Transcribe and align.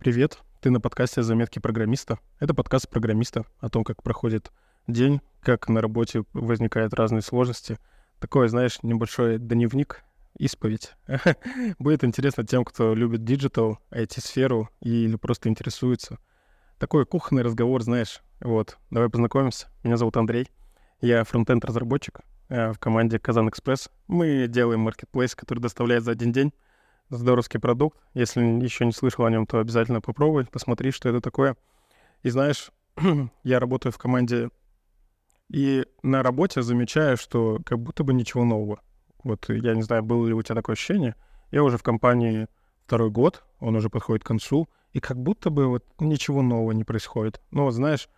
Привет, 0.00 0.38
ты 0.62 0.70
на 0.70 0.80
подкасте 0.80 1.22
«Заметки 1.22 1.58
программиста». 1.58 2.20
Это 2.38 2.54
подкаст 2.54 2.88
программиста 2.88 3.44
о 3.58 3.68
том, 3.68 3.84
как 3.84 4.02
проходит 4.02 4.50
день, 4.86 5.20
как 5.42 5.68
на 5.68 5.82
работе 5.82 6.24
возникают 6.32 6.94
разные 6.94 7.20
сложности. 7.20 7.76
Такой, 8.18 8.48
знаешь, 8.48 8.82
небольшой 8.82 9.36
дневник, 9.36 10.02
исповедь. 10.38 10.94
Будет 11.78 12.02
интересно 12.02 12.46
тем, 12.46 12.64
кто 12.64 12.94
любит 12.94 13.24
digital, 13.24 13.78
IT-сферу 13.90 14.70
или 14.80 15.16
просто 15.16 15.50
интересуется. 15.50 16.16
Такой 16.78 17.04
кухонный 17.04 17.42
разговор, 17.42 17.82
знаешь. 17.82 18.22
Вот, 18.40 18.78
давай 18.88 19.10
познакомимся. 19.10 19.66
Меня 19.84 19.98
зовут 19.98 20.16
Андрей. 20.16 20.48
Я 21.02 21.24
фронтенд-разработчик 21.24 22.20
э, 22.48 22.72
в 22.72 22.78
команде 22.78 23.18
KazanExpress. 23.18 23.90
Мы 24.08 24.46
делаем 24.48 24.80
маркетплейс, 24.80 25.34
который 25.34 25.58
доставляет 25.58 26.04
за 26.04 26.12
один 26.12 26.32
день 26.32 26.54
здоровский 27.10 27.60
продукт. 27.60 27.98
Если 28.14 28.40
еще 28.40 28.86
не 28.86 28.92
слышал 28.92 29.24
о 29.24 29.30
нем, 29.30 29.46
то 29.46 29.58
обязательно 29.58 30.00
попробуй, 30.00 30.46
посмотри, 30.46 30.90
что 30.90 31.08
это 31.08 31.20
такое. 31.20 31.56
И 32.22 32.30
знаешь, 32.30 32.70
я 33.44 33.60
работаю 33.60 33.92
в 33.92 33.98
команде, 33.98 34.50
и 35.48 35.84
на 36.02 36.22
работе 36.22 36.62
замечаю, 36.62 37.16
что 37.16 37.58
как 37.64 37.80
будто 37.80 38.04
бы 38.04 38.14
ничего 38.14 38.44
нового. 38.44 38.80
Вот 39.24 39.48
я 39.48 39.74
не 39.74 39.82
знаю, 39.82 40.02
было 40.02 40.26
ли 40.26 40.32
у 40.32 40.42
тебя 40.42 40.54
такое 40.54 40.74
ощущение. 40.74 41.16
Я 41.50 41.64
уже 41.64 41.76
в 41.76 41.82
компании 41.82 42.46
второй 42.86 43.10
год, 43.10 43.44
он 43.58 43.76
уже 43.76 43.90
подходит 43.90 44.24
к 44.24 44.26
концу, 44.26 44.68
и 44.92 45.00
как 45.00 45.16
будто 45.16 45.50
бы 45.50 45.66
вот 45.66 45.84
ничего 45.98 46.42
нового 46.42 46.72
не 46.72 46.84
происходит. 46.84 47.40
Но 47.50 47.64
вот 47.64 47.72
знаешь, 47.72 48.08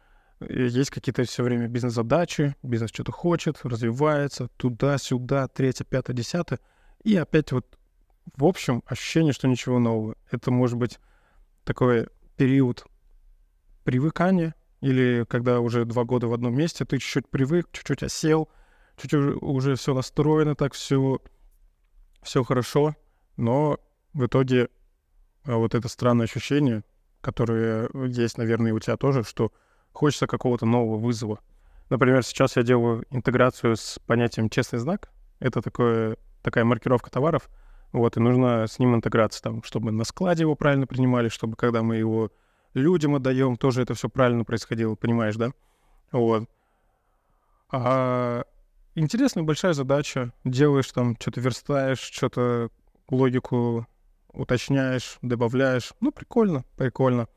есть 0.49 0.91
какие-то 0.91 1.25
все 1.25 1.43
время 1.43 1.69
бизнес-задачи, 1.69 2.57
бизнес 2.63 2.91
что-то 2.91 3.13
хочет, 3.13 3.61
развивается, 3.65 4.49
туда-сюда, 4.57 5.49
третье, 5.49 5.85
пятое, 5.85 6.17
десятое. 6.17 6.59
И 7.05 7.17
опять 7.17 7.53
вот 7.53 7.67
в 8.37 8.45
общем, 8.45 8.83
ощущение, 8.87 9.33
что 9.33 9.49
ничего 9.49 9.79
нового. 9.79 10.17
Это 10.31 10.51
может 10.51 10.79
быть 10.79 10.99
такой 11.65 12.09
период 12.37 12.87
привыкания, 13.85 14.55
или 14.81 15.25
когда 15.29 15.61
уже 15.61 15.85
два 15.85 16.05
года 16.05 16.29
в 16.29 16.33
одном 16.33 16.55
месте, 16.55 16.85
ты 16.85 16.99
чуть-чуть 16.99 17.29
привык, 17.29 17.69
чуть-чуть 17.73 18.03
осел, 18.03 18.49
чуть-чуть 18.97 19.43
уже, 19.43 19.77
все 19.77 19.95
настроено, 19.95 20.55
так 20.55 20.73
все, 20.75 21.21
все 22.23 22.43
хорошо, 22.43 22.97
но 23.37 23.79
в 24.13 24.27
итоге 24.27 24.69
а, 25.45 25.57
вот 25.57 25.75
это 25.75 25.89
странное 25.89 26.25
ощущение, 26.25 26.85
которое 27.21 27.89
есть, 28.07 28.39
наверное, 28.39 28.73
у 28.73 28.81
тебя 28.81 28.97
тоже, 28.97 29.23
что 29.25 29.53
хочется 29.93 30.27
какого-то 30.27 30.67
нового 30.67 30.99
вызова. 30.99 31.41
Например, 31.91 32.25
сейчас 32.25 32.57
я 32.57 32.63
делаю 32.63 33.05
интеграцию 33.11 33.77
с 33.77 33.99
понятием 34.07 34.49
«честный 34.49 34.79
знак». 34.79 35.11
Это 35.39 35.61
такое, 35.61 36.17
такая 36.43 36.65
маркировка 36.65 37.11
товаров— 37.11 37.51
вот, 37.93 38.17
и 38.17 38.21
нужно 38.21 38.67
с 38.67 38.79
ним 38.79 38.95
интеграция, 38.95 39.43
там, 39.43 39.63
чтобы 39.63 39.93
на 39.93 40.05
складе 40.05 40.43
его 40.43 40.55
правильно 40.55 40.87
принимали, 40.87 41.29
чтобы 41.29 41.57
когда 41.57 41.83
мы 41.83 41.97
его 41.97 42.31
людям 42.75 43.15
отдаем, 43.15 43.57
тоже 43.57 43.83
это 43.83 43.95
все 43.95 44.09
правильно 44.09 44.45
происходило, 44.45 44.95
понимаешь, 44.95 45.37
да? 45.37 45.53
Вот. 46.11 46.49
А 47.71 48.45
интересная 48.95 49.45
большая 49.45 49.75
задача. 49.75 50.33
Делаешь 50.45 50.91
там, 50.93 51.17
что-то 51.21 51.41
верстаешь, 51.41 51.99
что-то 52.01 52.71
логику 53.11 53.87
уточняешь, 54.33 55.19
добавляешь. 55.21 55.93
Ну, 56.01 56.13
прикольно, 56.13 56.65
прикольно. 56.77 57.29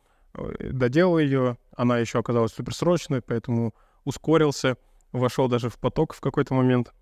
Доделал 0.59 1.19
ее, 1.19 1.58
она 1.75 1.97
еще 1.97 2.19
оказалась 2.19 2.53
суперсрочной, 2.53 3.22
поэтому 3.22 3.73
ускорился, 4.03 4.78
вошел 5.12 5.47
даже 5.47 5.69
в 5.69 5.78
поток 5.80 6.14
в 6.14 6.22
какой-то 6.22 6.53
момент. 6.53 6.94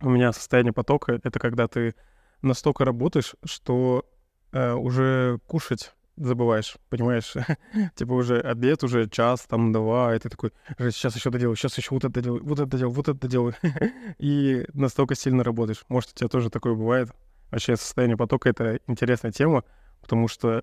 У 0.00 0.08
меня 0.08 0.32
состояние 0.32 0.72
потока— 0.72 1.12
это 1.22 1.38
когда 1.38 1.68
ты 1.68 1.94
настолько 2.42 2.84
работаешь, 2.84 3.34
что 3.44 4.04
э, 4.52 4.72
уже 4.72 5.38
кушать 5.46 5.92
забываешь, 6.16 6.76
понимаешь? 6.88 7.34
типа 7.94 8.12
уже 8.12 8.40
обед, 8.40 8.84
уже 8.84 9.08
час, 9.08 9.42
там, 9.42 9.72
два, 9.72 10.14
и 10.14 10.18
ты 10.18 10.28
такой, 10.28 10.52
сейчас 10.78 11.16
еще 11.16 11.30
доделаю, 11.30 11.56
сейчас 11.56 11.78
еще 11.78 11.94
вот 11.94 12.04
это 12.04 12.20
делаю, 12.20 12.44
вот 12.44 12.60
это 12.60 12.76
делаю, 12.76 12.94
вот 12.94 13.08
это 13.08 13.28
делаю. 13.28 13.54
и 14.18 14.66
настолько 14.74 15.14
сильно 15.14 15.42
работаешь. 15.42 15.84
Может, 15.88 16.10
у 16.10 16.14
тебя 16.14 16.28
тоже 16.28 16.50
такое 16.50 16.74
бывает. 16.74 17.10
Вообще, 17.50 17.76
состояние 17.76 18.16
потока— 18.16 18.48
это 18.50 18.78
интересная 18.86 19.32
тема, 19.32 19.64
потому 20.00 20.28
что 20.28 20.62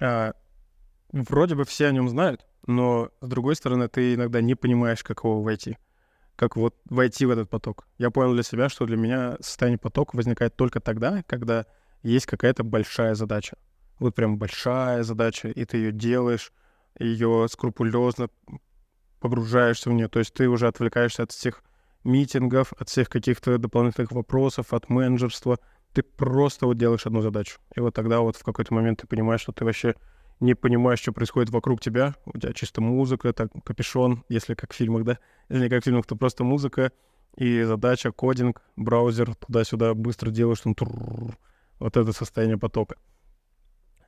э, 0.00 0.32
вроде 1.12 1.54
бы 1.54 1.64
все 1.64 1.86
о 1.86 1.92
нем 1.92 2.08
знают, 2.08 2.46
но, 2.66 3.10
с 3.20 3.28
другой 3.28 3.54
стороны, 3.54 3.88
ты 3.88 4.14
иногда 4.14 4.40
не 4.40 4.54
понимаешь, 4.54 5.04
как 5.04 5.24
его 5.24 5.42
войти 5.42 5.78
как 6.40 6.56
вот 6.56 6.74
войти 6.86 7.26
в 7.26 7.30
этот 7.30 7.50
поток. 7.50 7.86
Я 7.98 8.10
понял 8.10 8.32
для 8.32 8.42
себя, 8.42 8.70
что 8.70 8.86
для 8.86 8.96
меня 8.96 9.36
состояние 9.40 9.78
потока 9.78 10.16
возникает 10.16 10.56
только 10.56 10.80
тогда, 10.80 11.22
когда 11.26 11.66
есть 12.02 12.24
какая-то 12.24 12.64
большая 12.64 13.14
задача. 13.14 13.58
Вот 13.98 14.14
прям 14.14 14.38
большая 14.38 15.02
задача, 15.02 15.48
и 15.48 15.66
ты 15.66 15.76
ее 15.76 15.92
делаешь, 15.92 16.54
ее 16.98 17.46
скрупулезно 17.50 18.30
погружаешься 19.20 19.90
в 19.90 19.92
нее. 19.92 20.08
То 20.08 20.18
есть 20.18 20.32
ты 20.32 20.48
уже 20.48 20.66
отвлекаешься 20.66 21.24
от 21.24 21.30
всех 21.30 21.62
митингов, 22.04 22.72
от 22.78 22.88
всех 22.88 23.10
каких-то 23.10 23.58
дополнительных 23.58 24.12
вопросов, 24.12 24.72
от 24.72 24.88
менеджерства. 24.88 25.58
Ты 25.92 26.02
просто 26.02 26.64
вот 26.64 26.78
делаешь 26.78 27.04
одну 27.04 27.20
задачу. 27.20 27.60
И 27.76 27.80
вот 27.80 27.94
тогда 27.94 28.20
вот 28.20 28.36
в 28.36 28.44
какой-то 28.44 28.72
момент 28.72 29.02
ты 29.02 29.06
понимаешь, 29.06 29.42
что 29.42 29.52
ты 29.52 29.66
вообще 29.66 29.94
не 30.40 30.54
понимаешь, 30.54 31.00
что 31.00 31.12
происходит 31.12 31.50
вокруг 31.50 31.80
тебя, 31.80 32.14
у 32.24 32.38
тебя 32.38 32.52
чисто 32.52 32.80
музыка, 32.80 33.32
так, 33.32 33.50
капюшон, 33.64 34.24
если 34.28 34.54
как 34.54 34.72
в 34.72 34.76
фильмах, 34.76 35.04
да, 35.04 35.18
если 35.48 35.64
не 35.64 35.70
как 35.70 35.82
в 35.82 35.84
фильмах, 35.84 36.06
то 36.06 36.16
просто 36.16 36.44
музыка 36.44 36.92
и 37.36 37.62
задача, 37.62 38.10
кодинг, 38.10 38.62
браузер, 38.76 39.34
туда-сюда 39.34 39.94
быстро 39.94 40.30
делаешь, 40.30 40.60
там, 40.60 40.74
вот 41.78 41.96
это 41.96 42.12
состояние 42.12 42.58
потока. 42.58 42.96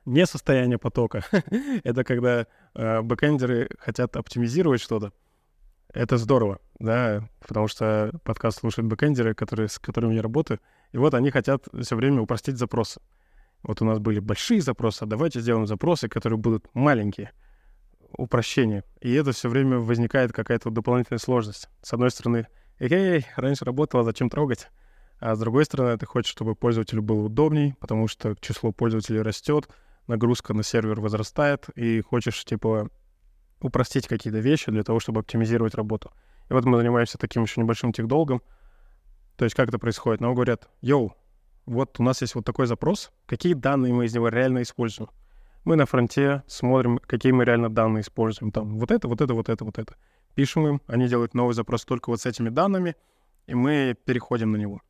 Не 0.05 0.25
состояние 0.25 0.77
потока. 0.77 1.23
это 1.83 2.03
когда 2.03 2.45
э, 2.73 3.01
бэкэндеры 3.01 3.69
хотят 3.79 4.17
оптимизировать 4.17 4.81
что-то. 4.81 5.13
Это 5.93 6.17
здорово, 6.17 6.59
да, 6.79 7.29
потому 7.39 7.67
что 7.67 8.11
подкаст 8.23 8.59
слушают 8.59 8.89
бэкэндеры, 8.89 9.35
которые, 9.35 9.69
с 9.69 9.77
которыми 9.77 10.15
я 10.15 10.23
работаю, 10.23 10.59
и 10.91 10.97
вот 10.97 11.13
они 11.13 11.29
хотят 11.29 11.67
все 11.81 11.95
время 11.95 12.21
упростить 12.21 12.57
запросы. 12.57 12.99
Вот 13.63 13.81
у 13.81 13.85
нас 13.85 13.99
были 13.99 14.19
большие 14.19 14.61
запросы, 14.61 15.03
а 15.03 15.05
давайте 15.05 15.39
сделаем 15.39 15.65
запросы, 15.65 16.09
которые 16.09 16.37
будут 16.37 16.67
маленькие, 16.73 17.31
упрощение. 18.11 18.83
И 19.01 19.13
это 19.13 19.31
все 19.31 19.49
время 19.49 19.79
возникает 19.79 20.33
какая-то 20.33 20.69
дополнительная 20.69 21.19
сложность. 21.19 21.69
С 21.81 21.93
одной 21.93 22.11
стороны, 22.11 22.47
эй, 22.79 23.25
раньше 23.35 23.65
работало, 23.65 24.03
зачем 24.03 24.29
трогать? 24.29 24.67
А 25.19 25.35
с 25.35 25.39
другой 25.39 25.63
стороны, 25.63 25.97
ты 25.97 26.05
хочешь, 26.05 26.31
чтобы 26.31 26.55
пользователю 26.55 27.01
было 27.01 27.21
удобней, 27.21 27.75
потому 27.79 28.09
что 28.09 28.35
число 28.41 28.73
пользователей 28.73 29.21
растет, 29.21 29.69
нагрузка 30.07 30.53
на 30.53 30.63
сервер 30.63 30.99
возрастает, 30.99 31.69
и 31.75 32.01
хочешь, 32.01 32.43
типа, 32.43 32.89
упростить 33.61 34.07
какие-то 34.07 34.39
вещи 34.39 34.69
для 34.69 34.83
того, 34.83 34.99
чтобы 34.99 35.21
оптимизировать 35.21 35.75
работу. 35.75 36.11
И 36.49 36.53
вот 36.53 36.65
мы 36.65 36.77
занимаемся 36.77 37.17
таким 37.17 37.43
еще 37.43 37.61
небольшим 37.61 37.93
техдолгом. 37.93 38.41
То 39.37 39.45
есть 39.45 39.55
как 39.55 39.69
это 39.69 39.79
происходит? 39.79 40.19
Нам 40.19 40.33
говорят, 40.33 40.67
йоу, 40.81 41.15
вот 41.65 41.99
у 41.99 42.03
нас 42.03 42.21
есть 42.21 42.35
вот 42.35 42.45
такой 42.45 42.67
запрос, 42.67 43.11
какие 43.25 43.53
данные 43.53 43.93
мы 43.93 44.05
из 44.05 44.13
него 44.13 44.27
реально 44.27 44.61
используем. 44.61 45.09
Мы 45.63 45.75
на 45.77 45.85
фронте 45.85 46.43
смотрим, 46.47 46.97
какие 46.97 47.31
мы 47.31 47.45
реально 47.45 47.69
данные 47.69 48.01
используем. 48.01 48.51
Там 48.51 48.79
вот 48.79 48.91
это, 48.91 49.07
вот 49.07 49.21
это, 49.21 49.33
вот 49.33 49.47
это, 49.49 49.63
вот 49.63 49.77
это. 49.77 49.95
Пишем 50.35 50.67
им, 50.67 50.81
они 50.87 51.07
делают 51.07 51.33
новый 51.33 51.53
запрос 51.53 51.85
только 51.85 52.09
вот 52.09 52.19
с 52.19 52.25
этими 52.25 52.49
данными, 52.49 52.95
и 53.47 53.55
мы 53.55 53.95
переходим 54.05 54.51
на 54.51 54.57
него. 54.57 54.81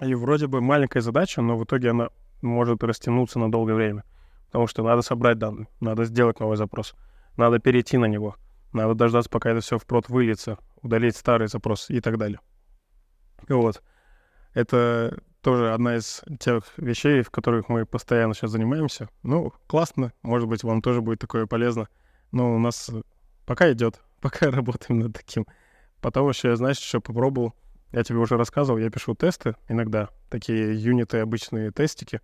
И 0.00 0.14
вроде 0.14 0.46
бы 0.46 0.60
маленькая 0.60 1.00
задача, 1.00 1.42
но 1.42 1.58
в 1.58 1.64
итоге 1.64 1.90
она 1.90 2.08
может 2.40 2.82
растянуться 2.82 3.38
на 3.38 3.50
долгое 3.50 3.74
время. 3.74 4.04
Потому 4.46 4.66
что 4.66 4.82
надо 4.82 5.02
собрать 5.02 5.38
данные, 5.38 5.68
надо 5.80 6.04
сделать 6.04 6.40
новый 6.40 6.56
запрос, 6.56 6.94
надо 7.36 7.58
перейти 7.58 7.96
на 7.98 8.06
него, 8.06 8.36
надо 8.72 8.94
дождаться, 8.94 9.30
пока 9.30 9.50
это 9.50 9.60
все 9.60 9.78
впрод 9.78 10.08
выльется, 10.08 10.58
удалить 10.82 11.16
старый 11.16 11.48
запрос 11.48 11.90
и 11.90 12.00
так 12.00 12.18
далее. 12.18 12.40
Вот. 13.48 13.82
Это 14.54 15.22
тоже 15.42 15.72
одна 15.72 15.96
из 15.96 16.22
тех 16.38 16.64
вещей, 16.76 17.22
в 17.22 17.30
которых 17.30 17.68
мы 17.68 17.84
постоянно 17.84 18.34
сейчас 18.34 18.52
занимаемся. 18.52 19.08
Ну, 19.22 19.52
классно, 19.66 20.12
может 20.22 20.48
быть, 20.48 20.62
вам 20.62 20.80
тоже 20.80 21.02
будет 21.02 21.18
такое 21.18 21.46
полезно. 21.46 21.88
Но 22.30 22.54
у 22.54 22.58
нас 22.58 22.90
пока 23.44 23.70
идет, 23.72 24.00
пока 24.20 24.50
работаем 24.50 25.00
над 25.00 25.12
таким. 25.14 25.46
Потом 26.00 26.28
еще, 26.28 26.56
знаешь, 26.56 26.78
еще 26.78 27.00
попробовал, 27.00 27.54
я 27.92 28.02
тебе 28.02 28.18
уже 28.18 28.36
рассказывал, 28.36 28.78
я 28.78 28.90
пишу 28.90 29.14
тесты 29.14 29.54
иногда, 29.68 30.08
такие 30.30 30.80
юниты, 30.80 31.18
обычные 31.18 31.70
тестики. 31.70 32.20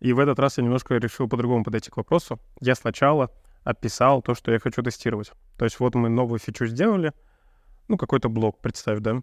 И 0.00 0.12
в 0.12 0.18
этот 0.18 0.38
раз 0.38 0.58
я 0.58 0.64
немножко 0.64 0.94
решил 0.96 1.28
по-другому 1.28 1.64
подойти 1.64 1.90
к 1.90 1.96
вопросу. 1.96 2.38
Я 2.60 2.74
сначала 2.74 3.30
описал 3.64 4.22
то, 4.22 4.34
что 4.34 4.52
я 4.52 4.58
хочу 4.58 4.82
тестировать. 4.82 5.32
То 5.56 5.64
есть 5.64 5.80
вот 5.80 5.94
мы 5.94 6.08
новую 6.08 6.38
фичу 6.38 6.66
сделали, 6.66 7.12
ну, 7.88 7.96
какой-то 7.96 8.28
блок, 8.28 8.60
представь, 8.60 9.00
да, 9.00 9.22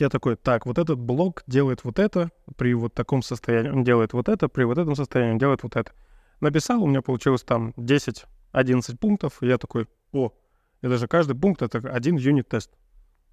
я 0.00 0.08
такой, 0.08 0.36
так, 0.36 0.66
вот 0.66 0.78
этот 0.78 0.98
блок 0.98 1.42
делает 1.46 1.84
вот 1.84 1.98
это, 1.98 2.30
при 2.56 2.74
вот 2.74 2.94
таком 2.94 3.22
состоянии 3.22 3.70
он 3.70 3.84
делает 3.84 4.12
вот 4.12 4.28
это, 4.28 4.48
при 4.48 4.64
вот 4.64 4.78
этом 4.78 4.94
состоянии 4.94 5.32
он 5.32 5.38
делает 5.38 5.62
вот 5.62 5.76
это. 5.76 5.92
Написал, 6.40 6.82
у 6.82 6.86
меня 6.86 7.02
получилось 7.02 7.42
там 7.42 7.70
10-11 7.76 8.96
пунктов, 8.98 9.42
и 9.42 9.46
я 9.46 9.58
такой, 9.58 9.86
о, 10.12 10.32
это 10.80 10.98
же 10.98 11.08
каждый 11.08 11.36
пункт— 11.36 11.62
это 11.62 11.78
один 11.78 12.16
юнит-тест. 12.16 12.70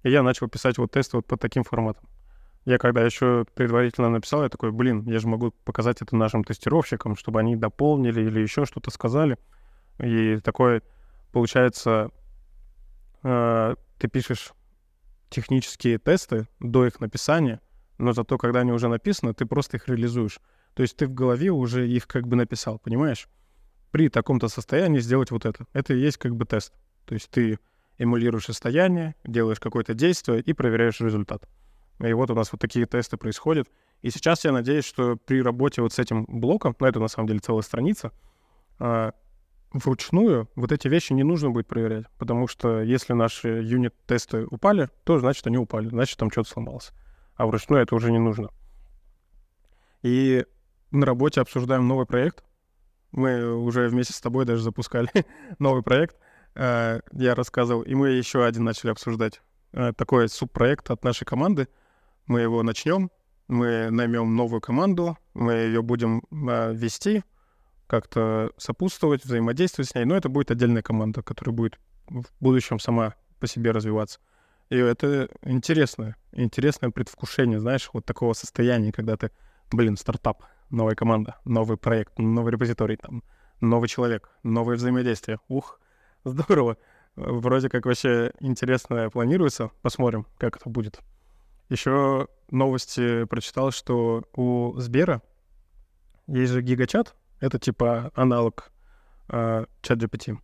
И 0.02 0.10
я 0.10 0.22
начал 0.22 0.48
писать 0.48 0.78
вот 0.78 0.90
тесты 0.92 1.16
вот 1.16 1.26
по 1.26 1.36
таким 1.36 1.64
форматам. 1.64 2.08
Я 2.64 2.78
когда 2.78 3.02
еще 3.02 3.44
предварительно 3.54 4.08
написал, 4.08 4.42
я 4.42 4.48
такой, 4.48 4.70
блин, 4.70 5.04
я 5.06 5.18
же 5.18 5.26
могу 5.26 5.50
показать 5.64 6.00
это 6.00 6.14
нашим 6.16 6.44
тестировщикам, 6.44 7.16
чтобы 7.16 7.40
они 7.40 7.56
дополнили 7.56 8.20
или 8.22 8.40
еще 8.40 8.64
что-то 8.64 8.90
сказали. 8.90 9.36
И 9.98 10.38
такое, 10.38 10.82
получается, 11.32 12.10
э, 13.24 13.74
ты 13.98 14.08
пишешь 14.08 14.52
технические 15.32 15.98
тесты 15.98 16.46
до 16.60 16.86
их 16.86 17.00
написания, 17.00 17.60
но 17.98 18.12
зато, 18.12 18.38
когда 18.38 18.60
они 18.60 18.72
уже 18.72 18.88
написаны, 18.88 19.34
ты 19.34 19.46
просто 19.46 19.76
их 19.76 19.88
реализуешь. 19.88 20.40
То 20.74 20.82
есть 20.82 20.96
ты 20.96 21.06
в 21.06 21.14
голове 21.14 21.50
уже 21.50 21.88
их 21.88 22.06
как 22.06 22.26
бы 22.26 22.36
написал, 22.36 22.78
понимаешь? 22.78 23.28
При 23.90 24.08
таком-то 24.08 24.48
состоянии 24.48 25.00
сделать 25.00 25.30
вот 25.30 25.44
это. 25.44 25.66
Это 25.72 25.94
и 25.94 26.00
есть 26.00 26.16
как 26.16 26.34
бы 26.34 26.44
тест. 26.44 26.72
То 27.04 27.14
есть 27.14 27.30
ты 27.30 27.58
эмулируешь 27.98 28.46
состояние, 28.46 29.14
делаешь 29.24 29.60
какое-то 29.60 29.94
действие 29.94 30.40
и 30.40 30.52
проверяешь 30.52 31.00
результат. 31.00 31.48
И 32.00 32.12
вот 32.12 32.30
у 32.30 32.34
нас 32.34 32.50
вот 32.52 32.60
такие 32.60 32.86
тесты 32.86 33.16
происходят. 33.16 33.68
И 34.00 34.10
сейчас 34.10 34.44
я 34.44 34.52
надеюсь, 34.52 34.84
что 34.84 35.16
при 35.16 35.42
работе 35.42 35.82
вот 35.82 35.92
с 35.92 35.98
этим 35.98 36.24
блоком, 36.26 36.74
ну 36.80 36.86
это 36.86 37.00
на 37.00 37.08
самом 37.08 37.28
деле 37.28 37.40
целая 37.40 37.62
страница, 37.62 38.12
а, 38.78 39.12
вручную 39.72 40.48
вот 40.54 40.72
эти 40.72 40.88
вещи 40.88 41.12
не 41.12 41.22
нужно 41.22 41.50
будет 41.50 41.66
проверять, 41.66 42.06
потому 42.18 42.46
что 42.46 42.80
если 42.82 43.12
наши 43.12 43.48
юнит-тесты 43.48 44.46
упали, 44.46 44.88
то 45.04 45.18
значит 45.18 45.46
они 45.46 45.58
упали, 45.58 45.88
значит 45.88 46.18
там 46.18 46.30
что-то 46.30 46.50
сломалось. 46.50 46.92
А 47.36 47.46
вручную 47.46 47.82
это 47.82 47.94
уже 47.94 48.12
не 48.12 48.18
нужно. 48.18 48.50
И 50.02 50.44
на 50.90 51.06
работе 51.06 51.40
обсуждаем 51.40 51.88
новый 51.88 52.06
проект. 52.06 52.44
Мы 53.12 53.54
уже 53.54 53.88
вместе 53.88 54.12
с 54.12 54.20
тобой 54.20 54.44
даже 54.44 54.62
запускали 54.62 55.10
новый 55.58 55.82
проект. 55.82 56.16
А, 56.54 57.00
я 57.12 57.34
рассказывал, 57.34 57.82
и 57.82 57.94
мы 57.94 58.10
еще 58.10 58.44
один 58.44 58.64
начали 58.64 58.90
обсуждать. 58.90 59.40
А, 59.72 59.92
такой 59.92 60.28
субпроект 60.28 60.90
от 60.90 61.04
нашей 61.04 61.24
команды. 61.24 61.68
Мы 62.26 62.40
его 62.40 62.62
начнем, 62.62 63.10
мы 63.48 63.90
наймем 63.90 64.36
новую 64.36 64.60
команду, 64.60 65.18
мы 65.34 65.54
ее 65.54 65.82
будем 65.82 66.22
вести, 66.30 67.24
как-то 67.92 68.52
сопутствовать, 68.56 69.22
взаимодействовать 69.22 69.90
с 69.90 69.94
ней, 69.94 70.06
но 70.06 70.16
это 70.16 70.30
будет 70.30 70.50
отдельная 70.50 70.80
команда, 70.80 71.20
которая 71.20 71.54
будет 71.54 71.78
в 72.08 72.24
будущем 72.40 72.78
сама 72.78 73.16
по 73.38 73.46
себе 73.46 73.70
развиваться. 73.70 74.18
И 74.70 74.78
это 74.78 75.28
интересное, 75.42 76.16
интересное 76.32 76.88
предвкушение, 76.88 77.60
знаешь, 77.60 77.90
вот 77.92 78.06
такого 78.06 78.32
состояния, 78.32 78.92
когда 78.92 79.18
ты, 79.18 79.30
блин, 79.70 79.98
стартап, 79.98 80.42
новая 80.70 80.94
команда, 80.94 81.36
новый 81.44 81.76
проект, 81.76 82.18
новый 82.18 82.52
репозиторий, 82.52 82.96
там, 82.96 83.22
новый 83.60 83.90
человек, 83.90 84.30
новое 84.42 84.76
взаимодействие. 84.76 85.38
Ух, 85.48 85.78
здорово. 86.24 86.78
Вроде 87.14 87.68
как 87.68 87.84
вообще 87.84 88.32
интересно 88.40 89.10
планируется. 89.10 89.70
Посмотрим, 89.82 90.26
как 90.38 90.56
это 90.56 90.70
будет. 90.70 91.00
Еще 91.68 92.26
новости 92.50 93.24
прочитал, 93.24 93.70
что 93.70 94.24
у 94.32 94.72
Сбера 94.78 95.20
есть 96.26 96.52
же 96.52 96.62
гигачат, 96.62 97.14
это 97.42 97.58
типа 97.58 98.12
аналог 98.14 98.70
э, 99.28 99.66
ChatGPT. 99.82 100.38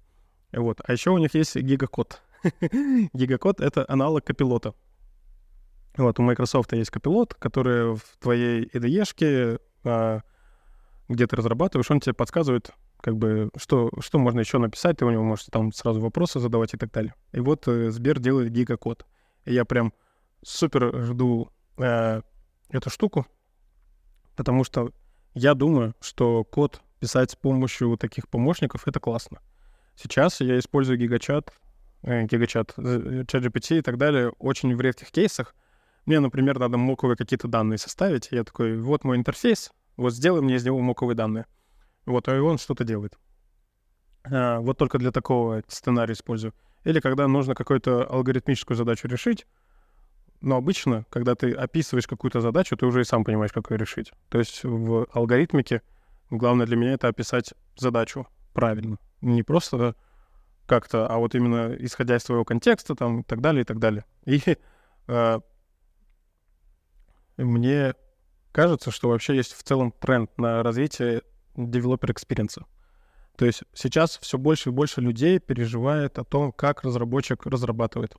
Вот. 0.52 0.80
А 0.84 0.92
еще 0.92 1.10
у 1.10 1.18
них 1.18 1.34
есть 1.34 1.54
гигакод. 1.56 2.20
гигакод— 3.12 3.60
это 3.62 3.84
аналог 3.88 4.24
копилота. 4.24 4.74
Вот, 5.96 6.18
у 6.18 6.22
Microsoft 6.22 6.72
есть 6.72 6.90
копилот, 6.90 7.34
который 7.34 7.94
в 7.94 8.02
твоей 8.20 8.66
IDE-шке, 8.66 9.60
а, 9.84 10.20
где 11.08 11.26
ты 11.26 11.36
разрабатываешь, 11.36 11.90
он 11.90 12.00
тебе 12.00 12.14
подсказывает, 12.14 12.70
как 13.00 13.16
бы, 13.16 13.50
что, 13.56 13.90
что 14.00 14.18
можно 14.18 14.40
еще 14.40 14.58
написать, 14.58 14.98
ты 14.98 15.04
у 15.04 15.10
него 15.10 15.24
можешь 15.24 15.46
там 15.46 15.72
сразу 15.72 16.00
вопросы 16.00 16.38
задавать 16.38 16.74
и 16.74 16.76
так 16.76 16.92
далее. 16.92 17.14
И 17.32 17.40
вот 17.40 17.66
э, 17.66 17.90
Сбер 17.90 18.20
делает 18.20 18.52
гигакод. 18.52 19.06
И 19.44 19.54
я 19.54 19.64
прям 19.64 19.92
супер 20.42 21.04
жду 21.04 21.50
э, 21.78 22.22
эту 22.70 22.90
штуку, 22.90 23.26
потому 24.36 24.62
что 24.62 24.92
я 25.34 25.54
думаю, 25.54 25.94
что 26.00 26.44
код 26.44 26.80
писать 26.98 27.30
с 27.30 27.36
помощью 27.36 27.96
таких 27.96 28.28
помощников— 28.28 28.82
это 28.86 29.00
классно. 29.00 29.40
Сейчас 29.96 30.40
я 30.40 30.58
использую 30.58 30.98
гигачат, 30.98 31.52
э, 32.02 32.24
гигачат, 32.24 32.74
э, 32.76 33.24
ChatGPT 33.26 33.78
и 33.78 33.82
так 33.82 33.96
далее 33.96 34.30
очень 34.38 34.74
в 34.74 34.80
редких 34.80 35.10
кейсах. 35.10 35.54
Мне, 36.06 36.20
например, 36.20 36.58
надо 36.58 36.78
моковые 36.78 37.16
какие-то 37.16 37.48
данные 37.48 37.78
составить. 37.78 38.28
Я 38.30 38.44
такой, 38.44 38.78
вот 38.78 39.04
мой 39.04 39.16
интерфейс, 39.16 39.72
вот 39.96 40.14
сделай 40.14 40.40
мне 40.40 40.56
из 40.56 40.64
него 40.64 40.78
моковые 40.80 41.16
данные. 41.16 41.46
Вот, 42.06 42.28
и 42.28 42.32
он 42.32 42.58
что-то 42.58 42.84
делает. 42.84 43.18
А, 44.24 44.60
вот 44.60 44.78
только 44.78 44.98
для 44.98 45.10
такого 45.10 45.62
сценария 45.68 46.14
использую. 46.14 46.54
Или 46.84 47.00
когда 47.00 47.28
нужно 47.28 47.54
какую-то 47.54 48.04
алгоритмическую 48.04 48.76
задачу 48.76 49.08
решить, 49.08 49.46
но 50.40 50.56
обычно, 50.56 51.04
когда 51.10 51.34
ты 51.34 51.52
описываешь 51.52 52.06
какую-то 52.06 52.40
задачу, 52.40 52.76
ты 52.76 52.86
уже 52.86 53.00
и 53.00 53.04
сам 53.04 53.24
понимаешь, 53.24 53.52
как 53.52 53.70
ее 53.70 53.76
решить. 53.76 54.12
То 54.28 54.38
есть 54.38 54.62
в 54.62 55.06
алгоритмике 55.12 55.82
Главное 56.30 56.66
для 56.66 56.76
меня 56.76 56.92
это 56.92 57.08
описать 57.08 57.54
задачу 57.76 58.26
правильно. 58.52 58.98
Не 59.20 59.42
просто 59.42 59.94
как-то, 60.66 61.06
а 61.06 61.16
вот 61.16 61.34
именно 61.34 61.74
исходя 61.78 62.16
из 62.16 62.22
своего 62.22 62.44
контекста 62.44 62.94
там 62.94 63.20
и 63.20 63.22
так 63.22 63.40
далее, 63.40 63.62
и 63.62 63.64
так 63.64 63.78
далее. 63.78 64.04
И 64.26 64.42
э, 65.06 65.40
мне 67.38 67.94
кажется, 68.52 68.90
что 68.90 69.08
вообще 69.08 69.36
есть 69.36 69.54
в 69.54 69.62
целом 69.62 69.92
тренд 69.92 70.36
на 70.36 70.62
развитие 70.62 71.22
developer 71.56 72.12
experience. 72.12 72.62
То 73.36 73.46
есть 73.46 73.62
сейчас 73.72 74.18
все 74.18 74.36
больше 74.36 74.68
и 74.68 74.72
больше 74.72 75.00
людей 75.00 75.38
переживает 75.38 76.18
о 76.18 76.24
том, 76.24 76.52
как 76.52 76.82
разработчик 76.82 77.46
разрабатывает. 77.46 78.16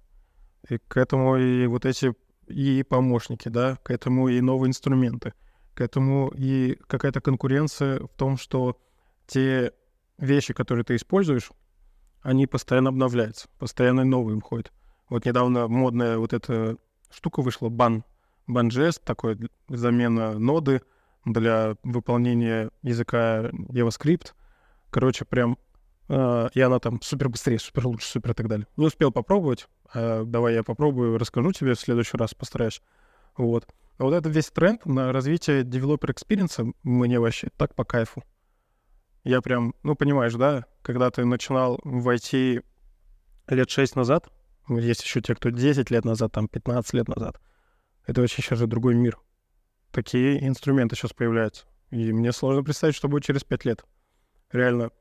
И 0.68 0.78
к 0.78 0.98
этому 0.98 1.38
и 1.38 1.68
вот 1.68 1.86
эти 1.86 2.14
и 2.48 2.84
помощники, 2.84 3.50
да, 3.50 3.76
к 3.84 3.92
этому 3.92 4.30
и 4.30 4.42
новые 4.42 4.70
инструменты— 4.70 5.34
к 5.80 5.82
этому 5.82 6.30
и 6.36 6.78
какая-то 6.88 7.22
конкуренция 7.22 8.02
в 8.02 8.10
том, 8.18 8.38
что 8.38 8.78
те 9.28 9.72
вещи, 10.18 10.54
которые 10.54 10.84
ты 10.84 10.98
используешь, 10.98 11.52
они 12.22 12.48
постоянно 12.48 12.90
обновляются, 12.90 13.48
постоянно 13.58 14.04
новые 14.04 14.36
выходят. 14.36 14.74
Вот 15.08 15.26
недавно 15.26 15.70
модная 15.70 16.18
вот 16.18 16.34
эта 16.34 16.76
штука 17.10 17.42
вышла, 17.42 17.70
бан, 17.70 18.04
Ban.js, 18.50 19.02
такой 19.02 19.40
замена 19.70 20.38
ноды 20.38 20.82
для 21.24 21.78
выполнения 21.84 22.72
языка 22.82 23.50
JavaScript. 23.70 24.34
Короче, 24.90 25.24
прям 25.24 25.58
э, 26.10 26.50
и 26.56 26.60
она 26.60 26.80
там 26.80 27.02
супер 27.02 27.30
быстрее, 27.30 27.58
супер 27.58 27.88
лучше, 27.88 28.06
супер 28.06 28.32
и 28.32 28.34
так 28.34 28.50
далее. 28.50 28.68
Не 28.76 28.88
успел 28.88 29.14
попробовать. 29.14 29.70
Э, 29.94 30.24
давай 30.26 30.56
я 30.56 30.64
попробую, 30.64 31.18
расскажу 31.18 31.54
тебе 31.54 31.76
в 31.76 31.80
следующий 31.80 32.18
раз, 32.18 32.34
постараюсь. 32.34 32.82
Вот. 33.38 33.66
Вот 34.00 34.14
этот 34.14 34.34
весь 34.34 34.50
тренд 34.50 34.86
на 34.86 35.12
развитие 35.12 35.64
developer 35.64 36.10
experience 36.14 36.74
мне 36.84 37.20
вообще 37.20 37.50
так 37.58 37.76
по 37.76 37.84
кайфу. 37.84 38.24
Я 39.26 39.42
прям, 39.42 39.76
ну, 39.84 39.94
понимаешь, 39.96 40.34
да, 40.34 40.66
когда 40.82 41.12
ты 41.12 41.26
начинал 41.26 41.80
в 41.84 42.08
IT 42.08 42.64
лет 43.50 43.70
6 43.70 43.96
назад, 43.98 44.30
есть 44.70 45.04
еще 45.04 45.22
те, 45.22 45.36
кто 45.36 45.50
10 45.50 45.92
лет 45.92 46.06
назад, 46.06 46.32
там, 46.32 46.48
15 46.48 46.94
лет 46.94 47.10
назад, 47.10 47.42
это 48.06 48.22
вообще 48.22 48.42
сейчас 48.42 48.60
же 48.60 48.68
другой 48.68 48.96
мир. 48.96 49.20
Такие 49.92 50.48
инструменты 50.48 50.96
сейчас 50.96 51.12
появляются. 51.12 51.66
И 51.90 52.14
мне 52.14 52.32
сложно 52.32 52.64
представить, 52.64 52.96
что 52.96 53.10
будет 53.10 53.26
через 53.26 53.44
5 53.44 53.66
лет. 53.66 53.84
Реально, 54.52 54.92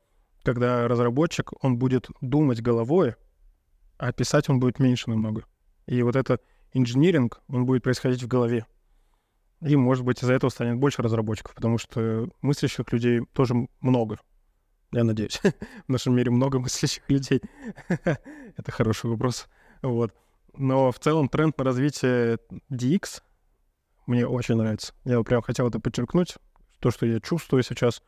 когда 0.43 0.89
разработчик, 0.89 1.51
он 1.63 1.77
будет 1.77 2.07
думать 2.19 2.61
головой, 2.61 3.15
а 3.97 4.11
писать 4.11 4.49
он 4.49 4.59
будет 4.59 4.79
меньше 4.79 5.09
намного. 5.09 5.45
И 5.85 6.01
вот 6.03 6.17
это 6.17 6.41
инжиниринг, 6.73 7.41
он 7.47 7.65
будет 7.65 7.83
происходить 7.83 8.21
в 8.21 8.27
голове. 8.27 8.65
И, 9.61 9.75
может 9.75 10.05
быть, 10.05 10.23
из-за 10.23 10.33
этого 10.33 10.49
станет 10.49 10.77
больше 10.77 11.01
разработчиков, 11.01 11.53
потому 11.53 11.77
что 11.77 12.29
мыслящих 12.41 12.91
людей 12.93 13.21
тоже 13.33 13.55
много. 13.81 14.19
Я 14.91 15.03
надеюсь. 15.03 15.41
В 15.87 15.91
нашем 15.91 16.15
мире 16.15 16.31
много 16.31 16.59
мыслящих 16.59 17.03
людей. 17.09 17.41
Это 17.89 18.71
хороший 18.71 19.09
вопрос. 19.09 19.47
Вот. 19.81 20.13
Но 20.57 20.91
в 20.91 20.99
целом 20.99 21.29
тренд 21.29 21.57
на 21.57 21.63
развитие 21.63 22.39
DX 22.71 23.21
мне 24.07 24.27
очень 24.27 24.55
нравится. 24.55 24.93
Я 25.05 25.21
прям 25.21 25.41
хотел 25.41 25.67
это 25.67 25.79
подчеркнуть. 25.79 26.35
То, 26.79 26.89
что 26.91 27.05
я 27.05 27.19
чувствую 27.19 27.63
сейчас 27.63 28.01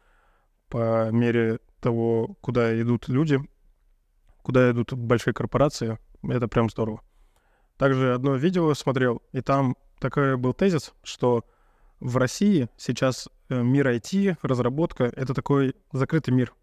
по 0.67 1.11
мере 1.11 1.59
того, 1.79 2.35
куда 2.41 2.79
идут 2.81 3.07
люди, 3.07 3.39
куда 4.41 4.71
идут 4.71 4.93
большие 4.93 5.33
корпорации, 5.33 5.99
это 6.23 6.47
прям 6.47 6.69
здорово. 6.69 7.01
Также 7.77 8.13
одно 8.13 8.35
видео 8.35 8.73
смотрел, 8.73 9.21
и 9.31 9.41
там 9.41 9.75
такой 10.01 10.35
был 10.35 10.53
тезис, 10.53 10.93
что 11.03 11.45
в 12.01 12.17
России 12.17 12.67
сейчас 12.75 13.29
э, 13.49 13.61
мир 13.61 13.87
IT, 13.87 14.37
разработка— 14.41 15.03
это 15.15 15.33
такой 15.33 15.75
закрытый 15.93 16.33
мир. 16.33 16.53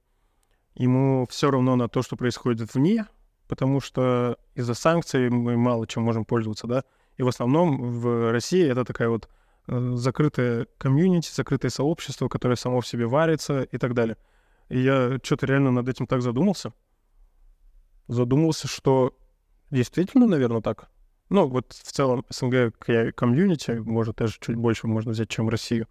Ему 0.75 1.26
все 1.30 1.50
равно 1.50 1.76
на 1.76 1.88
то, 1.88 2.02
что 2.02 2.16
происходит 2.16 2.75
вне, 2.75 3.07
потому 3.47 3.80
что 3.80 4.37
из-за 4.54 4.75
санкций 4.75 5.30
мы 5.30 5.57
мало 5.57 5.87
чем 5.87 6.02
можем 6.02 6.25
пользоваться, 6.25 6.66
да. 6.66 6.85
И 7.16 7.23
в 7.23 7.28
основном 7.28 8.00
в 8.00 8.33
России 8.33 8.68
это 8.68 8.85
такая 8.85 9.09
вот 9.09 9.28
э, 9.68 9.92
закрытая 9.95 10.66
комьюнити, 10.76 11.33
закрытое 11.33 11.71
сообщество, 11.71 12.28
которое 12.28 12.57
само 12.57 12.80
в 12.80 12.87
себе 12.87 13.07
варится 13.07 13.62
и 13.62 13.78
так 13.78 13.95
далее. 13.95 14.16
И 14.68 14.80
я 14.80 15.18
что-то 15.23 15.47
реально 15.47 15.71
над 15.71 15.88
этим 15.88 16.07
так 16.07 16.21
задумался. 16.21 16.73
Задумался, 18.09 18.68
что 18.68 19.16
действительно, 19.71 20.26
наверное, 20.26 20.61
так. 20.61 20.90
Ну, 21.30 21.47
вот 21.47 21.73
в 21.73 21.92
целом 21.92 22.25
СНГ 22.30 22.75
комьюнити, 23.14 23.73
может, 23.73 24.16
даже 24.16 24.37
чуть 24.40 24.56
больше 24.56 24.87
можно 24.87 25.12
взять, 25.12 25.28
чем 25.28 25.49
Россию. 25.49 25.87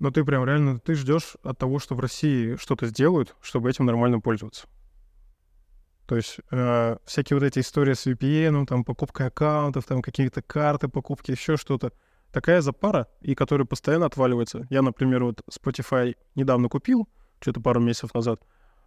Но 0.00 0.10
ты 0.10 0.24
прям 0.24 0.44
реально, 0.44 0.80
ты 0.80 0.94
ждешь 0.94 1.36
от 1.42 1.58
того, 1.58 1.78
что 1.78 1.94
в 1.94 2.00
России 2.00 2.56
что-то 2.56 2.86
сделают, 2.86 3.36
чтобы 3.42 3.70
этим 3.70 3.84
нормально 3.84 4.20
пользоваться. 4.20 4.66
То 6.06 6.16
есть 6.16 6.40
э, 6.50 6.96
всякие 7.04 7.38
вот 7.38 7.44
эти 7.44 7.60
истории 7.60 7.92
с 7.92 8.06
VPN, 8.06 8.66
там, 8.66 8.82
покупка 8.82 9.26
аккаунтов, 9.26 9.84
там, 9.84 10.02
какие-то 10.02 10.42
карты, 10.42 10.88
покупки, 10.88 11.30
еще 11.30 11.56
что-то. 11.56 11.92
Такая 12.32 12.62
запара, 12.62 13.06
и 13.20 13.34
которая 13.34 13.66
постоянно 13.66 14.06
отваливается. 14.06 14.66
Я, 14.70 14.82
например, 14.82 15.22
вот 15.22 15.42
Spotify 15.48 16.16
недавно 16.34 16.68
купил, 16.68 17.08
что-то 17.40 17.60
пару 17.60 17.80
месяцев 17.80 18.12
назад. 18.14 18.40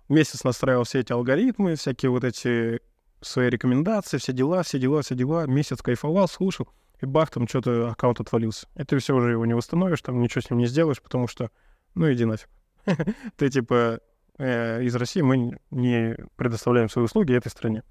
Месяц 0.09 0.43
настраивал 0.43 0.83
все 0.83 0.99
эти 0.99 1.13
алгоритмы, 1.13 1.75
всякие 1.75 2.11
вот 2.11 2.23
эти 2.25 2.81
свои 3.23 3.49
рекомендации, 3.49 4.17
все 4.17 4.33
дела, 4.33 4.63
все 4.63 4.79
дела, 4.79 5.01
все 5.01 5.15
дела. 5.15 5.45
Месяц 5.47 5.81
кайфовал, 5.81 6.27
слушал, 6.27 6.67
и 7.01 7.05
бах, 7.05 7.31
там 7.31 7.47
что-то 7.47 7.89
аккаунт 7.89 8.19
отвалился. 8.19 8.67
Ты 8.87 8.97
все 8.99 9.15
уже 9.15 9.31
его 9.31 9.45
не 9.45 9.53
восстановишь, 9.53 10.01
там 10.01 10.21
ничего 10.21 10.41
с 10.41 10.49
ним 10.49 10.59
не 10.59 10.67
сделаешь, 10.67 11.01
потому 11.01 11.27
что, 11.27 11.49
ну, 11.95 12.11
иди 12.11 12.25
нафиг. 12.25 12.49
Ты, 13.37 13.49
типа, 13.49 13.99
э, 14.37 14.83
из 14.83 14.95
России 14.95 15.21
мы 15.21 15.59
не 15.71 16.17
предоставляем 16.35 16.89
свои 16.89 17.05
услуги 17.05 17.33
этой 17.33 17.49
стране. 17.49 17.83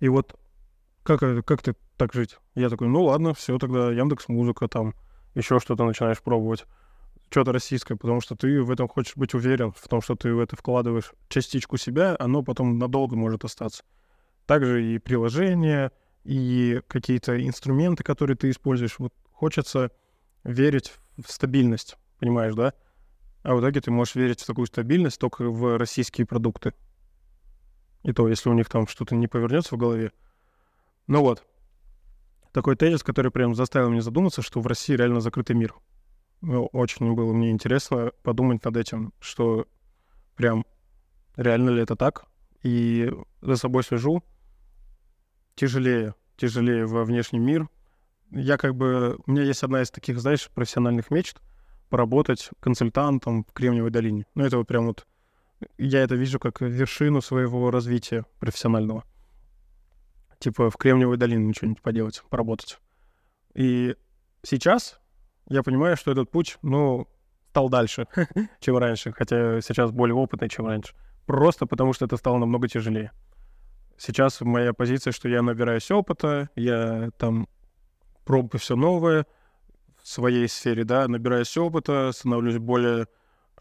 И 0.00 0.08
вот 0.08 0.36
как, 1.04 1.20
как 1.44 1.62
ты 1.62 1.74
так 1.96 2.12
жить? 2.12 2.38
Я 2.54 2.68
такой, 2.68 2.88
ну 2.88 3.04
ладно, 3.04 3.34
все, 3.34 3.58
тогда 3.58 3.90
Яндекс 3.90 4.28
Музыка, 4.28 4.68
там 4.68 4.94
еще 5.34 5.60
что-то 5.60 5.84
начинаешь 5.84 6.20
пробовать 6.20 6.64
что-то 7.32 7.52
российское, 7.52 7.96
потому 7.96 8.20
что 8.20 8.36
ты 8.36 8.62
в 8.62 8.70
этом 8.70 8.86
хочешь 8.88 9.16
быть 9.16 9.34
уверен, 9.34 9.72
в 9.72 9.88
том, 9.88 10.02
что 10.02 10.14
ты 10.14 10.32
в 10.34 10.38
это 10.38 10.54
вкладываешь 10.54 11.12
частичку 11.28 11.76
себя, 11.76 12.14
оно 12.18 12.42
потом 12.42 12.78
надолго 12.78 13.16
может 13.16 13.44
остаться. 13.44 13.82
Также 14.46 14.84
и 14.84 14.98
приложения, 14.98 15.90
и 16.24 16.80
какие-то 16.86 17.44
инструменты, 17.44 18.04
которые 18.04 18.36
ты 18.36 18.50
используешь. 18.50 18.98
Вот 18.98 19.12
хочется 19.32 19.90
верить 20.44 20.92
в 21.16 21.30
стабильность, 21.32 21.96
понимаешь, 22.18 22.54
да? 22.54 22.74
А 23.42 23.54
в 23.54 23.60
итоге 23.60 23.80
ты 23.80 23.90
можешь 23.90 24.14
верить 24.14 24.40
в 24.40 24.46
такую 24.46 24.66
стабильность 24.66 25.18
только 25.18 25.44
в 25.50 25.78
российские 25.78 26.26
продукты. 26.26 26.74
И 28.02 28.12
то, 28.12 28.28
если 28.28 28.48
у 28.50 28.52
них 28.52 28.68
там 28.68 28.86
что-то 28.86 29.14
не 29.14 29.26
повернется 29.26 29.74
в 29.74 29.78
голове. 29.78 30.12
Ну 31.06 31.20
вот. 31.20 31.44
Такой 32.52 32.76
тезис, 32.76 33.02
который 33.02 33.30
прям 33.30 33.54
заставил 33.54 33.90
меня 33.90 34.02
задуматься, 34.02 34.42
что 34.42 34.60
в 34.60 34.66
России 34.66 34.94
реально 34.94 35.20
закрытый 35.20 35.56
мир. 35.56 35.74
Ну, 36.42 36.66
очень 36.72 37.14
было 37.14 37.32
мне 37.32 37.50
интересно 37.50 38.12
подумать 38.24 38.64
над 38.64 38.76
этим, 38.76 39.12
что 39.20 39.66
прям 40.34 40.66
реально 41.36 41.70
ли 41.70 41.82
это 41.82 41.94
так. 41.94 42.26
И 42.62 43.12
за 43.40 43.56
собой 43.56 43.84
слежу. 43.84 44.24
Тяжелее, 45.54 46.14
тяжелее 46.36 46.86
во 46.86 47.04
внешний 47.04 47.38
мир. 47.38 47.68
Я 48.30 48.58
как 48.58 48.74
бы... 48.74 49.18
У 49.24 49.30
меня 49.30 49.44
есть 49.44 49.62
одна 49.62 49.82
из 49.82 49.90
таких, 49.90 50.18
знаешь, 50.20 50.50
профессиональных 50.50 51.10
мечт 51.10 51.40
поработать 51.90 52.50
консультантом 52.58 53.44
в 53.44 53.52
Кремниевой 53.52 53.90
долине. 53.90 54.26
Ну, 54.34 54.44
это 54.44 54.58
вот 54.58 54.66
прям 54.66 54.86
вот... 54.86 55.06
Я 55.78 56.00
это 56.00 56.16
вижу 56.16 56.40
как 56.40 56.60
вершину 56.60 57.20
своего 57.20 57.70
развития 57.70 58.24
профессионального. 58.40 59.04
Типа 60.40 60.70
в 60.70 60.76
Кремниевой 60.76 61.18
долине 61.18 61.52
что-нибудь 61.52 61.82
поделать, 61.82 62.20
поработать. 62.28 62.80
И 63.54 63.94
сейчас 64.42 64.98
я 65.48 65.62
понимаю, 65.62 65.96
что 65.96 66.12
этот 66.12 66.30
путь, 66.30 66.58
ну, 66.62 67.08
стал 67.50 67.68
дальше, 67.68 68.06
чем 68.60 68.78
раньше, 68.78 69.12
хотя 69.12 69.60
сейчас 69.60 69.90
более 69.90 70.14
опытный, 70.14 70.48
чем 70.48 70.66
раньше. 70.66 70.94
Просто 71.26 71.66
потому, 71.66 71.92
что 71.92 72.06
это 72.06 72.16
стало 72.16 72.38
намного 72.38 72.66
тяжелее. 72.66 73.12
Сейчас 73.98 74.40
моя 74.40 74.72
позиция, 74.72 75.12
что 75.12 75.28
я 75.28 75.42
набираюсь 75.42 75.90
опыта, 75.90 76.48
я 76.56 77.10
там 77.18 77.46
пробую 78.24 78.58
все 78.58 78.74
новое 78.74 79.26
в 80.02 80.08
своей 80.08 80.48
сфере, 80.48 80.84
да, 80.84 81.06
набираюсь 81.06 81.56
опыта, 81.58 82.10
становлюсь 82.12 82.56
более 82.56 83.06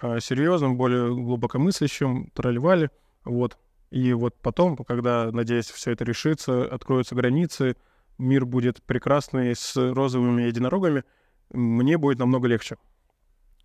э, 0.02 0.20
серьезным, 0.22 0.78
более 0.78 1.14
глубокомыслящим, 1.14 2.32
тролливали, 2.34 2.90
вот. 3.26 3.58
И 3.92 4.14
вот 4.14 4.36
потом, 4.42 4.78
когда, 4.78 5.30
надеюсь, 5.32 5.70
все 5.70 5.92
это 5.92 6.06
решится, 6.06 6.64
откроются 6.64 7.14
границы, 7.14 7.76
мир 8.18 8.46
будет 8.46 8.82
прекрасный 8.84 9.54
с 9.54 9.76
розовыми 9.76 10.44
единорогами— 10.44 11.04
мне 11.54 11.98
будет 11.98 12.20
намного 12.20 12.48
легче. 12.48 12.78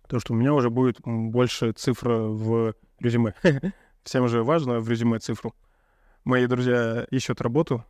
Потому 0.03 0.21
что 0.21 0.33
у 0.33 0.35
меня 0.35 0.53
уже 0.53 0.69
будет 0.69 0.99
больше 1.03 1.71
цифра 1.73 2.17
в 2.17 2.73
резюме. 2.99 3.33
Всем 4.03 4.27
же 4.27 4.43
важно 4.43 4.79
в 4.79 4.89
резюме 4.89 5.19
цифру. 5.19 5.53
Мои 6.23 6.45
друзья 6.47 7.05
ищут 7.11 7.41
работу, 7.41 7.83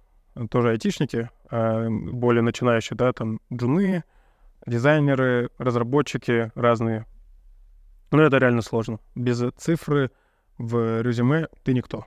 тоже 0.49 0.69
айтишники, 0.71 1.29
а 1.49 1.87
более 1.89 2.41
начинающие, 2.41 2.97
да, 2.97 3.13
там 3.13 3.39
джуны, 3.53 4.03
дизайнеры, 4.65 5.49
разработчики 5.57 6.51
разные. 6.55 7.05
Но 8.11 8.21
это 8.21 8.37
реально 8.37 8.61
сложно. 8.61 8.99
Без 9.15 9.43
цифры 9.57 10.11
в 10.57 11.01
резюме 11.01 11.47
ты 11.63 11.73
никто. 11.73 12.05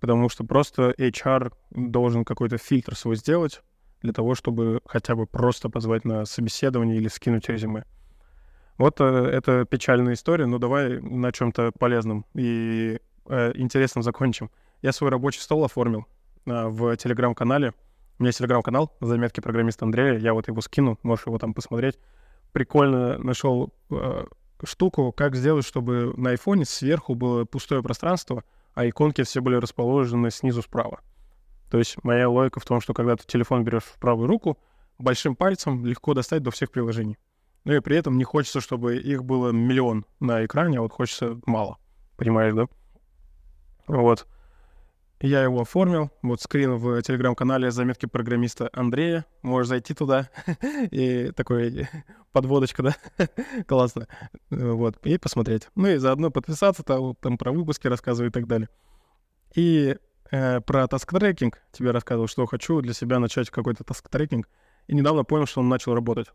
Потому 0.00 0.28
что 0.28 0.44
просто 0.44 0.94
HR 0.98 1.52
должен 1.70 2.24
какой-то 2.24 2.58
фильтр 2.58 2.96
свой 2.96 3.16
сделать, 3.16 3.62
для 4.02 4.12
того, 4.12 4.34
чтобы 4.34 4.80
хотя 4.86 5.14
бы 5.14 5.26
просто 5.26 5.68
позвать 5.68 6.04
на 6.04 6.24
собеседование 6.24 6.96
или 6.96 7.08
скинуть 7.08 7.48
резюме. 7.48 7.84
Вот 8.78 9.00
э, 9.00 9.04
это 9.04 9.64
печальная 9.66 10.14
история, 10.14 10.46
но 10.46 10.58
давай 10.58 11.00
на 11.00 11.32
чем-то 11.32 11.72
полезном 11.78 12.24
и 12.34 12.98
э, 13.26 13.52
интересном 13.54 14.02
закончим. 14.02 14.50
Я 14.82 14.92
свой 14.92 15.10
рабочий 15.10 15.40
стол 15.40 15.64
оформил 15.64 16.06
э, 16.46 16.66
в 16.66 16.96
телеграм-канале. 16.96 17.74
У 18.18 18.22
меня 18.22 18.28
есть 18.28 18.38
телеграм-канал 18.38 18.96
«Заметки 19.00 19.40
программиста 19.40 19.84
Андрея». 19.84 20.18
Я 20.18 20.32
вот 20.34 20.48
его 20.48 20.60
скину, 20.60 20.98
можешь 21.02 21.26
его 21.26 21.38
там 21.38 21.52
посмотреть. 21.52 21.98
Прикольно 22.52 23.18
нашел 23.18 23.72
э, 23.90 24.24
штуку, 24.64 25.12
как 25.12 25.36
сделать, 25.36 25.66
чтобы 25.66 26.14
на 26.16 26.30
айфоне 26.30 26.64
сверху 26.64 27.14
было 27.14 27.44
пустое 27.44 27.82
пространство, 27.82 28.44
а 28.74 28.88
иконки 28.88 29.22
все 29.22 29.40
были 29.40 29.56
расположены 29.56 30.30
снизу 30.30 30.62
справа. 30.62 31.00
То 31.70 31.78
есть 31.78 31.96
моя 32.02 32.28
логика 32.28 32.60
в 32.60 32.64
том, 32.64 32.80
что 32.80 32.92
когда 32.92 33.16
ты 33.16 33.24
телефон 33.26 33.64
берешь 33.64 33.84
в 33.84 33.98
правую 33.98 34.26
руку, 34.26 34.58
большим 34.98 35.36
пальцем 35.36 35.86
легко 35.86 36.14
достать 36.14 36.42
до 36.42 36.50
всех 36.50 36.70
приложений. 36.70 37.16
Ну 37.64 37.74
и 37.74 37.80
при 37.80 37.96
этом 37.96 38.18
не 38.18 38.24
хочется, 38.24 38.60
чтобы 38.60 38.96
их 38.96 39.24
было 39.24 39.50
миллион 39.50 40.04
на 40.18 40.44
экране, 40.44 40.78
а 40.78 40.82
вот 40.82 40.92
хочется 40.92 41.38
мало. 41.46 41.78
Понимаешь, 42.16 42.54
да? 42.54 42.66
Вот. 43.86 44.26
Я 45.20 45.42
его 45.42 45.60
оформил. 45.60 46.10
Вот 46.22 46.40
скрин 46.40 46.76
в 46.76 47.02
телеграм-канале 47.02 47.70
заметки 47.70 48.06
программиста 48.06 48.70
Андрея. 48.72 49.26
Можешь 49.42 49.68
зайти 49.68 49.92
туда. 49.92 50.30
И 50.90 51.30
такой 51.36 51.88
подводочка, 52.32 52.82
да? 52.82 52.96
Классно. 53.68 54.08
Вот. 54.48 54.96
И 55.04 55.18
посмотреть. 55.18 55.68
Ну 55.74 55.88
и 55.88 55.96
заодно 55.98 56.30
подписаться, 56.30 56.82
там, 56.82 57.14
там 57.16 57.36
про 57.36 57.52
выпуски 57.52 57.86
рассказываю 57.86 58.30
и 58.30 58.32
так 58.32 58.46
далее. 58.46 58.70
И 59.54 59.96
э, 60.30 60.60
про 60.60 60.86
task-tracking 60.86 61.56
тебе 61.72 61.90
рассказывал, 61.90 62.28
что 62.28 62.46
хочу 62.46 62.80
для 62.80 62.92
себя 62.92 63.18
начать 63.18 63.50
какой-то 63.50 63.84
task-tracking. 63.84 64.46
И 64.86 64.94
недавно 64.94 65.24
понял, 65.24 65.46
что 65.46 65.60
он 65.60 65.68
начал 65.68 65.94
работать. 65.94 66.28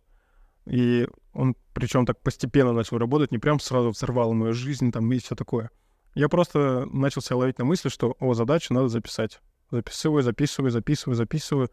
И 0.66 1.08
он, 1.34 1.56
причем 1.74 2.06
так 2.06 2.20
постепенно 2.22 2.72
начал 2.72 2.98
работать, 2.98 3.32
не 3.32 3.38
прям 3.38 3.60
сразу 3.60 3.92
взорвал 3.92 4.34
мою 4.34 4.54
жизнь 4.54 4.92
там 4.92 5.12
и 5.12 5.20
все 5.20 5.36
такое. 5.36 5.70
Я 6.16 6.30
просто 6.30 6.88
начал 6.92 7.22
себя 7.22 7.38
ловить 7.38 7.60
на 7.60 7.66
мысли, 7.66 7.90
что, 7.90 8.16
о, 8.20 8.34
задачу 8.34 8.74
надо 8.74 8.88
записать. 8.88 9.42
Записываю, 9.70 10.24
записываю, 10.24 10.72
записываю, 10.72 11.16
записываю. 11.16 11.72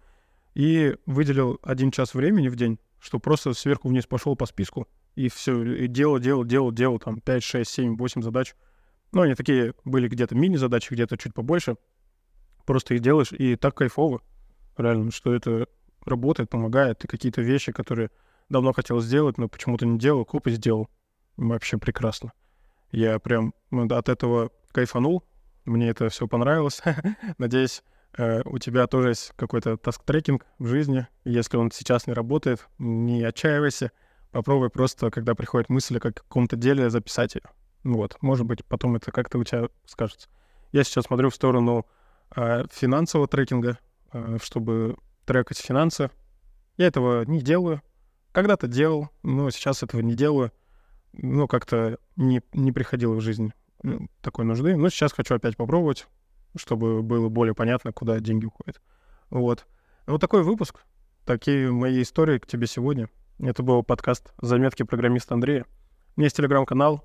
И 0.54 0.96
выделил 1.06 1.58
один 1.62 1.90
час 1.90 2.14
времени 2.14 2.48
в 2.48 2.56
день, 2.56 2.78
что 2.98 3.18
просто 3.18 3.54
сверху 3.54 3.88
вниз 3.88 4.06
пошел 4.06 4.36
по 4.36 4.46
списку 4.46 4.88
и 5.14 5.28
все, 5.28 5.62
и 5.62 5.86
делал, 5.86 6.18
делал, 6.18 6.44
делал, 6.44 6.72
делал 6.72 6.98
там 6.98 7.20
5, 7.20 7.42
6, 7.42 7.70
7, 7.70 7.96
8 7.96 8.22
задач. 8.22 8.54
Ну, 9.12 9.22
они 9.22 9.34
такие 9.34 9.74
были 9.84 10.08
где-то 10.08 10.34
мини-задачи, 10.34 10.92
где-то 10.92 11.16
чуть 11.18 11.34
побольше. 11.34 11.76
Просто 12.64 12.94
их 12.94 13.00
делаешь, 13.00 13.32
и 13.32 13.56
так 13.56 13.74
кайфово, 13.74 14.20
реально, 14.76 15.10
что 15.10 15.34
это 15.34 15.66
работает, 16.04 16.50
помогает. 16.50 17.04
И 17.04 17.08
какие-то 17.08 17.42
вещи, 17.42 17.72
которые 17.72 18.10
давно 18.48 18.72
хотел 18.72 19.00
сделать, 19.00 19.38
но 19.38 19.48
почему-то 19.48 19.86
не 19.86 19.98
делал, 19.98 20.24
купи 20.24 20.50
сделал. 20.50 20.88
Вообще 21.36 21.78
прекрасно. 21.78 22.32
Я 22.90 23.18
прям 23.18 23.54
от 23.70 24.08
этого 24.08 24.50
кайфанул. 24.72 25.24
Мне 25.64 25.88
это 25.88 26.08
все 26.08 26.26
понравилось. 26.26 26.82
Надеюсь, 27.38 27.82
э, 28.18 28.42
у 28.44 28.58
тебя 28.58 28.86
тоже 28.86 29.10
есть 29.10 29.32
какой-то 29.36 29.76
task-tracking 29.76 30.44
в 30.58 30.66
жизни. 30.66 31.06
Если 31.24 31.56
он 31.56 31.70
сейчас 31.70 32.06
не 32.06 32.12
работает, 32.12 32.68
не 32.78 33.22
отчаивайся. 33.22 33.92
Попробуй 34.30 34.70
просто, 34.70 35.10
когда 35.10 35.34
приходит 35.34 35.68
мысль 35.68 35.98
о 35.98 36.00
каком-то 36.00 36.56
деле, 36.56 36.90
записать 36.90 37.34
ее. 37.34 37.42
Вот, 37.84 38.16
может 38.20 38.46
быть, 38.46 38.64
потом 38.64 38.96
это 38.96 39.10
как-то 39.10 39.38
у 39.38 39.44
тебя 39.44 39.68
скажется. 39.86 40.28
Я 40.72 40.84
сейчас 40.84 41.04
смотрю 41.04 41.30
в 41.30 41.34
сторону 41.34 41.86
финансового 42.34 43.28
трекинга, 43.28 43.78
а, 44.10 44.36
чтобы 44.42 44.96
трекать 45.26 45.58
финансы. 45.58 46.10
Я 46.76 46.86
этого 46.86 47.24
не 47.24 47.40
делаю. 47.40 47.82
Когда-то 48.32 48.66
делал, 48.66 49.10
но 49.22 49.50
сейчас 49.50 49.82
этого 49.82 50.00
не 50.00 50.14
делаю. 50.14 50.52
Ну, 51.12 51.46
как-то 51.46 51.98
не, 52.16 52.40
не 52.52 52.72
приходило 52.72 53.14
в 53.14 53.20
жизнь 53.20 53.52
такой 54.20 54.44
нужды. 54.44 54.76
Но 54.76 54.88
сейчас 54.88 55.12
хочу 55.12 55.34
опять 55.34 55.56
попробовать, 55.56 56.06
чтобы 56.56 57.02
было 57.02 57.28
более 57.28 57.54
понятно, 57.54 57.92
куда 57.92 58.18
деньги 58.20 58.46
уходят. 58.46 58.80
Вот. 59.28 59.66
Вот 60.06 60.20
такой 60.20 60.42
выпуск. 60.42 60.84
Такие 61.26 61.70
мои 61.70 62.02
истории 62.02 62.38
к 62.38 62.46
тебе 62.46 62.66
сегодня. 62.66 63.08
Это 63.38 63.62
был 63.62 63.82
подкаст 63.82 64.32
«Заметки 64.40 64.82
программиста 64.82 65.34
Андрея». 65.34 65.66
У 66.16 66.20
меня 66.20 66.26
есть 66.26 66.36
телеграм-канал, 66.36 67.04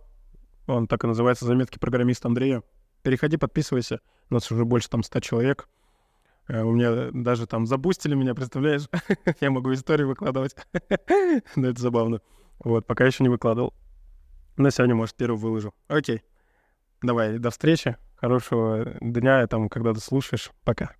он 0.67 0.87
так 0.87 1.03
и 1.03 1.07
называется 1.07 1.45
«Заметки 1.45 1.79
программиста 1.79 2.27
Андрея». 2.27 2.61
Переходи, 3.01 3.37
подписывайся. 3.37 4.01
У 4.29 4.33
нас 4.33 4.51
уже 4.51 4.65
больше 4.65 4.89
там 4.89 5.03
100 5.03 5.19
человек. 5.21 5.69
Э, 6.47 6.63
у 6.63 6.71
меня 6.71 7.11
даже 7.11 7.47
там 7.47 7.65
забустили 7.65 8.15
меня, 8.15 8.35
представляешь? 8.35 8.89
Я 9.41 9.51
могу 9.51 9.73
истории 9.73 10.03
выкладывать. 10.03 10.55
Но 11.55 11.67
это 11.67 11.81
забавно. 11.81 12.21
Вот, 12.59 12.85
пока 12.85 13.05
еще 13.05 13.23
не 13.23 13.29
выкладывал. 13.29 13.73
На 14.57 14.71
сегодня, 14.71 14.95
может, 14.95 15.15
первый 15.15 15.37
выложу. 15.37 15.73
Окей. 15.87 16.23
Давай, 17.01 17.37
до 17.37 17.51
встречи. 17.51 17.95
Хорошего 18.15 18.97
дня, 18.99 19.45
там, 19.47 19.69
когда 19.69 19.93
ты 19.93 19.99
слушаешь. 19.99 20.51
Пока. 20.63 20.95